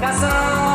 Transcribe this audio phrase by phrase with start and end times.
[0.00, 0.65] Casa.